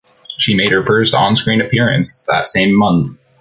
[0.39, 3.19] She made her first on screen appearance that same month.